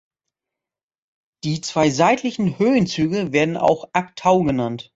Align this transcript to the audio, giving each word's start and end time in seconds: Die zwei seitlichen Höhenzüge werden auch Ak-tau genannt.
Die 1.43 1.61
zwei 1.61 1.91
seitlichen 1.91 2.57
Höhenzüge 2.57 3.33
werden 3.33 3.55
auch 3.55 3.89
Ak-tau 3.93 4.41
genannt. 4.41 4.89